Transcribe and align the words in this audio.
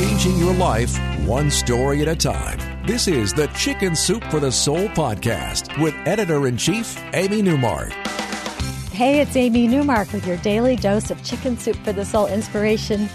changing 0.00 0.38
your 0.38 0.54
life 0.54 0.98
one 1.26 1.50
story 1.50 2.00
at 2.00 2.08
a 2.08 2.16
time. 2.16 2.58
This 2.86 3.06
is 3.06 3.34
the 3.34 3.48
Chicken 3.48 3.94
Soup 3.94 4.24
for 4.30 4.40
the 4.40 4.50
Soul 4.50 4.88
podcast 4.88 5.78
with 5.78 5.94
editor 6.06 6.46
in 6.46 6.56
chief, 6.56 6.98
Amy 7.12 7.42
Newmark. 7.42 7.90
Hey, 8.92 9.20
it's 9.20 9.36
Amy 9.36 9.68
Newmark 9.68 10.10
with 10.14 10.26
your 10.26 10.38
daily 10.38 10.74
dose 10.74 11.10
of 11.10 11.22
Chicken 11.22 11.58
Soup 11.58 11.76
for 11.84 11.92
the 11.92 12.06
Soul 12.06 12.28
inspiration 12.28 13.10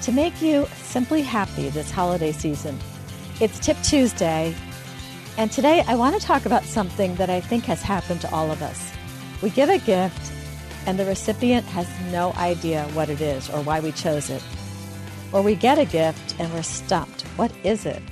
to 0.00 0.10
make 0.10 0.40
you 0.40 0.66
simply 0.76 1.20
happy 1.20 1.68
this 1.68 1.90
holiday 1.90 2.32
season. 2.32 2.78
It's 3.38 3.58
Tip 3.58 3.76
Tuesday, 3.82 4.54
and 5.36 5.52
today 5.52 5.84
I 5.86 5.96
want 5.96 6.18
to 6.18 6.26
talk 6.26 6.46
about 6.46 6.64
something 6.64 7.14
that 7.16 7.28
I 7.28 7.42
think 7.42 7.64
has 7.64 7.82
happened 7.82 8.22
to 8.22 8.32
all 8.32 8.50
of 8.50 8.62
us. 8.62 8.90
We 9.42 9.50
give 9.50 9.68
a 9.68 9.76
gift, 9.76 10.32
and 10.86 10.98
the 10.98 11.04
recipient 11.04 11.66
has 11.66 11.86
no 12.10 12.32
idea 12.38 12.84
what 12.94 13.10
it 13.10 13.20
is 13.20 13.50
or 13.50 13.60
why 13.60 13.80
we 13.80 13.92
chose 13.92 14.30
it. 14.30 14.42
Or 15.32 15.42
we 15.42 15.54
get 15.54 15.78
a 15.78 15.84
gift 15.84 16.34
and 16.38 16.52
we're 16.52 16.62
stumped. 16.62 17.22
What 17.36 17.52
is 17.64 17.86
it? 17.86 18.02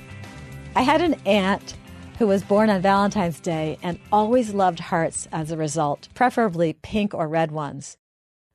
I 0.75 0.81
had 0.81 1.01
an 1.01 1.15
aunt 1.25 1.75
who 2.17 2.27
was 2.27 2.43
born 2.43 2.69
on 2.69 2.81
Valentine's 2.81 3.39
Day 3.39 3.77
and 3.81 3.99
always 4.11 4.53
loved 4.53 4.79
hearts 4.79 5.27
as 5.31 5.51
a 5.51 5.57
result, 5.57 6.07
preferably 6.13 6.73
pink 6.73 7.13
or 7.13 7.27
red 7.27 7.51
ones. 7.51 7.97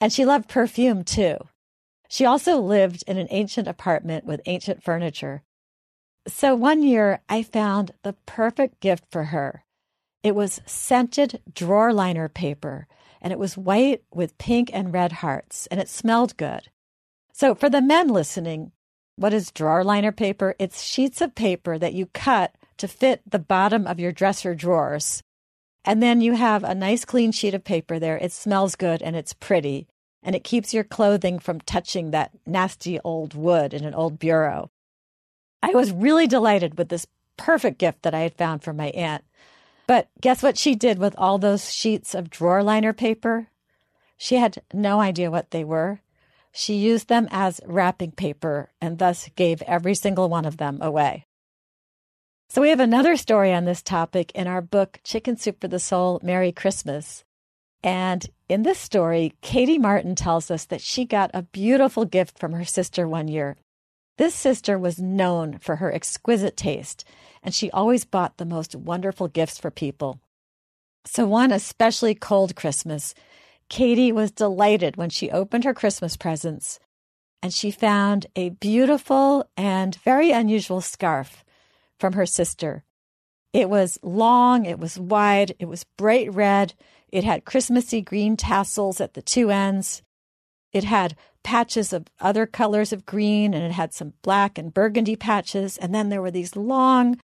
And 0.01 0.13
she 0.13 0.25
loved 0.25 0.49
perfume 0.49 1.05
too. 1.05 1.37
She 2.09 2.25
also 2.25 2.59
lived 2.61 3.03
in 3.07 3.19
an 3.19 3.27
ancient 3.31 3.67
apartment 3.67 4.25
with 4.25 4.41
ancient 4.47 4.83
furniture. 4.83 5.43
So 6.29 6.55
one 6.55 6.83
year 6.83 7.21
I 7.29 7.43
found 7.43 7.93
the 8.03 8.15
perfect 8.27 8.81
gift 8.81 9.05
for 9.11 9.25
her. 9.25 9.65
It 10.23 10.35
was 10.35 10.61
scented 10.67 11.41
drawer 11.53 11.93
liner 11.93 12.29
paper, 12.29 12.89
and 13.21 13.33
it 13.33 13.39
was 13.39 13.57
white 13.57 14.03
with 14.13 14.39
pink 14.39 14.71
and 14.73 14.93
red 14.93 15.13
hearts, 15.13 15.67
and 15.69 15.81
it 15.81 15.89
smelled 15.89 16.37
good. 16.37 16.69
So, 17.39 17.55
for 17.55 17.69
the 17.69 17.83
men 17.83 18.09
listening, 18.09 18.73
what 19.17 19.35
is 19.35 19.51
drawer 19.51 19.85
liner 19.85 20.11
paper? 20.11 20.55
It's 20.59 20.83
sheets 20.83 21.21
of 21.21 21.35
paper 21.35 21.77
that 21.77 21.93
you 21.93 22.07
cut 22.15 22.55
to 22.79 22.89
fit 22.89 23.21
the 23.31 23.39
bottom 23.39 23.87
of 23.87 24.01
your 24.01 24.11
dresser 24.11 24.55
drawers. 24.55 25.23
And 25.85 26.03
then 26.03 26.23
you 26.23 26.33
have 26.33 26.65
a 26.65 26.75
nice 26.75 27.05
clean 27.05 27.33
sheet 27.33 27.53
of 27.53 27.63
paper 27.63 27.99
there. 27.99 28.17
It 28.17 28.33
smells 28.33 28.75
good 28.75 29.03
and 29.03 29.15
it's 29.15 29.35
pretty. 29.35 29.87
And 30.23 30.35
it 30.35 30.45
keeps 30.45 30.73
your 30.73 30.83
clothing 30.83 31.39
from 31.39 31.61
touching 31.61 32.11
that 32.11 32.31
nasty 32.47 32.99
old 33.01 33.35
wood 33.35 33.75
in 33.75 33.85
an 33.85 33.93
old 33.93 34.19
bureau. 34.19 34.71
I 35.63 35.73
was 35.73 35.93
really 35.93 36.27
delighted 36.27 36.79
with 36.79 36.89
this 36.89 37.07
perfect 37.37 37.77
gift 37.77 38.01
that 38.05 38.15
I 38.15 38.21
had 38.21 38.35
found 38.35 38.63
for 38.63 38.73
my 38.73 38.87
aunt. 38.93 39.25
But 39.87 40.09
guess 40.23 40.43
what 40.43 40.57
she 40.57 40.75
did 40.75 40.99
with 40.99 41.15
all 41.19 41.37
those 41.37 41.71
sheets 41.71 42.15
of 42.15 42.31
drawer 42.31 42.63
liner 42.63 42.95
paper? 42.95 43.49
She 44.17 44.37
had 44.37 44.63
no 44.73 45.01
idea 45.01 45.31
what 45.31 45.51
they 45.51 45.65
were. 45.65 46.01
She 46.59 46.77
used 46.77 47.09
them 47.09 47.29
as 47.31 47.61
wrapping 47.67 48.13
paper 48.13 48.71
and 48.81 48.99
thus 48.99 49.29
gave 49.37 49.61
every 49.63 49.95
single 49.95 50.31
one 50.31 50.47
of 50.47 50.57
them 50.57 50.79
away. 50.81 51.27
So, 52.49 52.63
we 52.63 52.71
have 52.71 52.81
another 52.81 53.19
story 53.19 53.53
on 53.53 53.67
this 53.67 53.83
topic 53.83 54.33
in 54.33 54.47
our 54.47 54.63
book, 54.63 54.99
Chicken 55.05 55.37
Soup 55.37 55.61
for 55.61 55.69
the 55.69 55.79
Soul 55.79 56.19
Merry 56.23 56.53
Christmas. 56.53 57.25
And 57.83 58.27
in 58.49 58.63
this 58.63 58.79
story, 58.79 59.35
Katie 59.43 59.77
Martin 59.77 60.15
tells 60.15 60.51
us 60.51 60.65
that 60.65 60.81
she 60.81 61.05
got 61.05 61.31
a 61.35 61.43
beautiful 61.43 62.07
gift 62.07 62.39
from 62.39 62.55
her 62.55 62.65
sister 62.65 63.07
one 63.07 63.29
year. 63.29 63.59
This 64.17 64.35
sister 64.35 64.79
was 64.79 64.99
known 64.99 65.59
for 65.59 65.77
her 65.77 65.93
exquisite 65.93 66.57
taste, 66.57 67.05
and 67.43 67.55
she 67.55 67.71
always 67.71 68.07
bought 68.07 68.39
the 68.39 68.47
most 68.47 68.75
wonderful 68.75 69.29
gifts 69.29 69.59
for 69.59 69.71
people. 69.71 70.21
So, 71.05 71.27
one 71.27 71.53
especially 71.53 72.15
cold 72.15 72.57
Christmas, 72.57 73.15
Katie 73.69 74.13
was 74.13 74.31
delighted 74.31 74.97
when 74.97 75.11
she 75.11 75.31
opened 75.31 75.65
her 75.65 75.75
Christmas 75.75 76.17
presents 76.17 76.79
and 77.43 77.53
she 77.53 77.71
found 77.71 78.27
a 78.35 78.51
beautiful 78.51 79.49
and 79.57 79.95
very 79.97 80.31
unusual 80.31 80.81
scarf 80.81 81.45
from 81.99 82.15
her 82.15 82.27
sister. 82.27 82.85
It 83.53 83.71
was 83.71 83.99
long, 84.03 84.67
it 84.67 84.79
was 84.79 84.99
wide, 84.99 85.55
it 85.59 85.67
was 85.67 85.85
bright 85.97 86.33
red, 86.33 86.75
it 87.09 87.25
had 87.25 87.45
Christmassy 87.45 88.03
green 88.03 88.37
tassels 88.37 89.01
at 89.01 89.15
the 89.15 89.23
two 89.23 89.51
ends. 89.51 90.03
It 90.73 90.85
had 90.85 91.17
patches 91.43 91.93
of 91.93 92.09
other 92.21 92.45
colors 92.45 92.93
of 92.93 93.07
green 93.07 93.55
and 93.55 93.65
it 93.65 93.73
had 93.73 93.95
some 93.95 94.15
black 94.23 94.59
and 94.59 94.75
burgundy 94.75 95.17
patches. 95.17 95.79
And 95.79 95.95
then 95.95 96.09
there 96.09 96.21
were 96.21 96.33
these 96.33 96.57
long, 96.57 97.21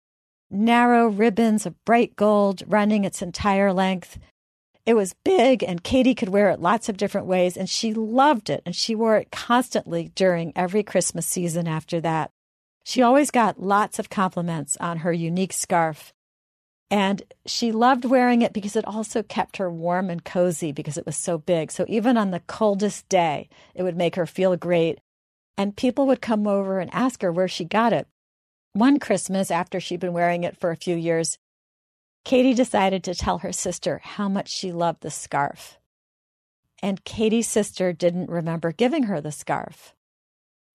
narrow 0.50 1.06
ribbons 1.06 1.66
of 1.66 1.84
bright 1.84 2.16
gold 2.16 2.62
running 2.66 3.04
its 3.04 3.20
entire 3.20 3.72
length. 3.72 4.18
It 4.86 4.94
was 4.94 5.16
big, 5.24 5.64
and 5.64 5.82
Katie 5.82 6.14
could 6.14 6.28
wear 6.28 6.48
it 6.50 6.60
lots 6.60 6.88
of 6.88 6.96
different 6.96 7.26
ways, 7.26 7.56
and 7.56 7.68
she 7.68 7.92
loved 7.92 8.48
it, 8.48 8.62
and 8.64 8.74
she 8.74 8.94
wore 8.94 9.16
it 9.16 9.32
constantly 9.32 10.12
during 10.14 10.52
every 10.54 10.84
Christmas 10.84 11.26
season 11.26 11.66
after 11.66 12.00
that. 12.00 12.30
She 12.84 13.02
always 13.02 13.32
got 13.32 13.60
lots 13.60 13.98
of 13.98 14.10
compliments 14.10 14.76
on 14.78 14.98
her 14.98 15.12
unique 15.12 15.52
scarf. 15.52 16.12
And 16.88 17.22
she 17.46 17.72
loved 17.72 18.04
wearing 18.04 18.42
it 18.42 18.52
because 18.52 18.76
it 18.76 18.86
also 18.86 19.24
kept 19.24 19.56
her 19.56 19.68
warm 19.68 20.08
and 20.08 20.24
cozy 20.24 20.70
because 20.70 20.96
it 20.96 21.04
was 21.04 21.16
so 21.16 21.36
big. 21.36 21.72
So 21.72 21.84
even 21.88 22.16
on 22.16 22.30
the 22.30 22.44
coldest 22.46 23.08
day, 23.08 23.48
it 23.74 23.82
would 23.82 23.96
make 23.96 24.14
her 24.14 24.24
feel 24.24 24.56
great. 24.56 25.00
And 25.58 25.76
people 25.76 26.06
would 26.06 26.20
come 26.22 26.46
over 26.46 26.78
and 26.78 26.94
ask 26.94 27.22
her 27.22 27.32
where 27.32 27.48
she 27.48 27.64
got 27.64 27.92
it. 27.92 28.06
One 28.72 29.00
Christmas, 29.00 29.50
after 29.50 29.80
she'd 29.80 29.98
been 29.98 30.12
wearing 30.12 30.44
it 30.44 30.56
for 30.56 30.70
a 30.70 30.76
few 30.76 30.94
years, 30.94 31.38
Katie 32.26 32.54
decided 32.54 33.04
to 33.04 33.14
tell 33.14 33.38
her 33.38 33.52
sister 33.52 34.00
how 34.02 34.28
much 34.28 34.48
she 34.48 34.72
loved 34.72 35.02
the 35.02 35.12
scarf. 35.12 35.78
And 36.82 37.04
Katie's 37.04 37.48
sister 37.48 37.92
didn't 37.92 38.28
remember 38.28 38.72
giving 38.72 39.04
her 39.04 39.20
the 39.20 39.30
scarf. 39.30 39.94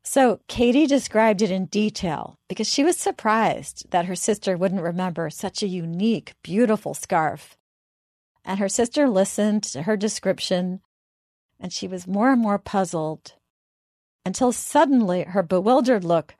So 0.02 0.40
Katie 0.48 0.88
described 0.88 1.42
it 1.42 1.52
in 1.52 1.66
detail 1.66 2.38
because 2.48 2.70
she 2.70 2.86
was 2.86 2.96
surprised 2.96 3.92
that 3.92 4.06
her 4.06 4.16
sister 4.16 4.56
wouldn't 4.56 4.82
remember 4.82 5.30
such 5.30 5.62
a 5.62 5.68
unique, 5.68 6.36
beautiful 6.42 6.94
scarf. 6.94 7.58
And 8.46 8.58
her 8.58 8.70
sister 8.70 9.10
listened 9.10 9.64
to 9.64 9.82
her 9.82 9.98
description, 9.98 10.80
and 11.60 11.74
she 11.74 11.86
was 11.86 12.08
more 12.08 12.32
and 12.32 12.42
more 12.42 12.60
puzzled 12.60 13.34
until 14.26 14.54
suddenly 14.54 15.24
her 15.24 15.44
bewildered 15.44 16.06
look 16.06 16.36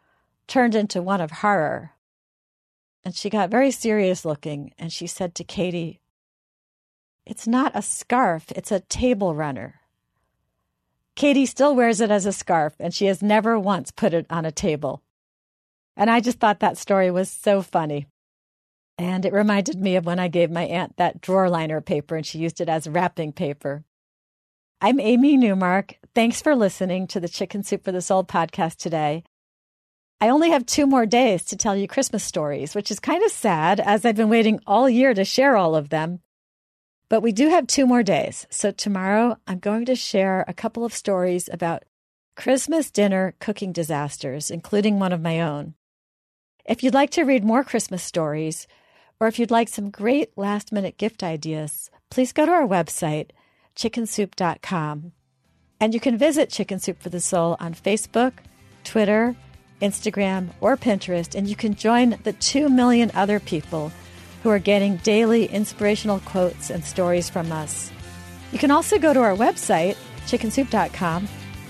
turned 0.48 0.74
into 0.74 1.02
one 1.02 1.20
of 1.20 1.32
horror. 1.32 1.96
And 3.04 3.16
she 3.16 3.30
got 3.30 3.50
very 3.50 3.72
serious 3.72 4.26
looking 4.26 4.74
and 4.78 4.94
she 4.94 5.08
said 5.08 5.34
to 5.36 5.44
Katie, 5.44 6.00
It's 7.26 7.48
not 7.48 7.72
a 7.76 7.82
scarf, 7.82 8.52
it's 8.56 8.72
a 8.72 8.82
table 8.82 9.34
runner. 9.34 9.82
Katie 11.16 11.46
still 11.46 11.76
wears 11.76 12.00
it 12.00 12.12
as 12.12 12.26
a 12.26 12.32
scarf 12.32 12.74
and 12.80 12.94
she 12.94 13.06
has 13.06 13.22
never 13.22 13.60
once 13.60 13.92
put 13.92 14.14
it 14.14 14.26
on 14.30 14.46
a 14.46 14.52
table. 14.52 15.02
And 15.98 16.10
I 16.10 16.20
just 16.20 16.40
thought 16.40 16.60
that 16.60 16.78
story 16.78 17.12
was 17.12 17.30
so 17.30 17.62
funny. 17.62 18.08
And 18.98 19.26
it 19.26 19.34
reminded 19.34 19.80
me 19.80 19.96
of 19.96 20.06
when 20.06 20.20
I 20.20 20.28
gave 20.28 20.52
my 20.52 20.64
aunt 20.64 20.98
that 20.98 21.22
drawer 21.22 21.50
liner 21.50 21.82
paper 21.82 22.16
and 22.16 22.26
she 22.26 22.40
used 22.40 22.62
it 22.62 22.70
as 22.70 22.88
wrapping 22.88 23.34
paper. 23.34 23.84
I'm 24.80 25.00
Amy 25.00 25.38
Newmark. 25.38 25.96
Thanks 26.16 26.42
for 26.42 26.56
listening 26.56 27.08
to 27.08 27.20
the 27.20 27.30
Chicken 27.30 27.64
Soup 27.64 27.84
for 27.84 27.92
the 27.92 28.02
Soul 28.02 28.24
podcast 28.24 28.78
today. 28.78 29.24
I 30.22 30.30
only 30.30 30.52
have 30.52 30.68
two 30.68 30.86
more 30.86 31.08
days 31.08 31.44
to 31.46 31.58
tell 31.58 31.76
you 31.76 31.88
Christmas 31.88 32.24
stories, 32.24 32.76
which 32.76 32.92
is 32.92 33.00
kind 33.00 33.24
of 33.24 33.32
sad 33.32 33.80
as 33.80 34.06
I've 34.06 34.16
been 34.16 34.30
waiting 34.30 34.60
all 34.68 34.88
year 34.88 35.16
to 35.16 35.26
share 35.26 35.58
all 35.58 35.76
of 35.76 35.90
them. 35.90 36.20
But 37.10 37.22
we 37.22 37.32
do 37.32 37.50
have 37.50 37.66
two 37.66 37.88
more 37.88 38.04
days. 38.04 38.46
So 38.52 38.70
tomorrow 38.70 39.38
I'm 39.48 39.58
going 39.58 39.86
to 39.86 39.96
share 39.96 40.46
a 40.48 40.54
couple 40.54 40.86
of 40.86 40.94
stories 40.94 41.50
about 41.52 41.86
Christmas 42.36 42.92
dinner 42.92 43.34
cooking 43.40 43.72
disasters, 43.72 44.52
including 44.52 45.00
one 45.00 45.12
of 45.12 45.22
my 45.22 45.42
own. 45.42 45.74
If 46.66 46.84
you'd 46.84 46.94
like 46.94 47.10
to 47.12 47.24
read 47.24 47.44
more 47.44 47.64
Christmas 47.64 48.04
stories, 48.04 48.68
or 49.20 49.28
if 49.28 49.40
you'd 49.40 49.50
like 49.50 49.70
some 49.70 49.90
great 49.90 50.38
last 50.38 50.72
minute 50.72 50.98
gift 51.00 51.24
ideas, 51.24 51.90
please 52.12 52.32
go 52.32 52.46
to 52.46 52.52
our 52.52 52.68
website, 52.68 53.32
chickensoup.com. 53.76 55.14
And 55.80 55.94
you 55.96 56.00
can 56.00 56.16
visit 56.16 56.52
Chicken 56.52 56.78
Soup 56.78 57.02
for 57.02 57.10
the 57.10 57.20
Soul 57.20 57.58
on 57.60 57.74
Facebook, 57.74 58.34
Twitter, 58.84 59.36
Instagram, 59.82 60.50
or 60.62 60.78
Pinterest, 60.78 61.36
and 61.36 61.48
you 61.48 61.56
can 61.56 61.76
join 61.76 62.18
the 62.24 62.34
2 62.34 62.70
million 62.70 63.12
other 63.14 63.40
people 63.40 63.92
who 64.44 64.50
are 64.50 64.60
getting 64.60 64.98
daily 64.98 65.46
inspirational 65.46 66.20
quotes 66.20 66.70
and 66.70 66.84
stories 66.84 67.30
from 67.30 67.52
us. 67.52 67.92
You 68.52 68.60
can 68.60 68.72
also 68.72 68.98
go 68.98 69.14
to 69.14 69.20
our 69.22 69.36
website, 69.36 69.98
chickensoup.com, 70.28 71.28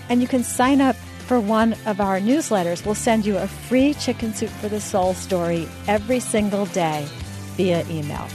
and 0.10 0.22
you 0.22 0.28
can 0.28 0.44
sign 0.44 0.82
up 0.82 0.96
for 0.96 1.40
one 1.40 1.76
of 1.86 2.02
our 2.02 2.20
newsletters. 2.20 2.86
We'll 2.86 2.96
send 2.96 3.26
you 3.26 3.38
a 3.38 3.48
free 3.48 3.94
Chicken 3.94 4.34
Soup 4.34 4.50
for 4.50 4.68
the 4.68 4.82
Soul 4.82 5.14
story 5.14 5.68
every 5.88 6.20
single 6.20 6.66
day 6.68 7.08
via 7.56 7.86
email. 7.90 8.28